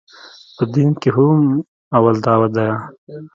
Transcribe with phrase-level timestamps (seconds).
[0.55, 1.37] په دين کښې هم
[1.97, 2.75] اول دعوت ديه.